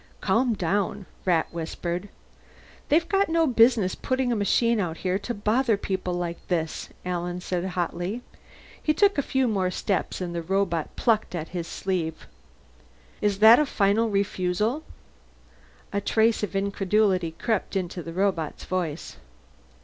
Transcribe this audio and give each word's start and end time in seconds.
"Calm 0.19 0.55
down," 0.55 1.05
Rat 1.25 1.45
whispered. 1.53 2.09
"They've 2.89 3.07
got 3.07 3.29
no 3.29 3.45
business 3.45 3.93
putting 3.93 4.31
a 4.31 4.35
machine 4.35 4.79
out 4.79 4.97
here 4.97 5.19
to 5.19 5.33
bother 5.35 5.77
people 5.77 6.15
like 6.15 6.47
this," 6.47 6.89
Alan 7.05 7.39
said 7.39 7.63
hotly. 7.65 8.23
He 8.81 8.95
took 8.95 9.19
a 9.19 9.21
few 9.21 9.47
more 9.47 9.69
steps 9.69 10.19
and 10.19 10.33
the 10.33 10.41
robot 10.41 10.95
plucked 10.95 11.35
at 11.35 11.49
his 11.49 11.67
sleeve. 11.67 12.25
"Is 13.21 13.37
that 13.45 13.59
a 13.59 13.65
final 13.67 14.09
refusal?" 14.09 14.81
A 15.93 16.01
trace 16.01 16.41
of 16.41 16.55
incredulity 16.55 17.33
crept 17.37 17.75
into 17.75 18.01
the 18.01 18.11
robot's 18.11 18.63
voice. 18.65 19.17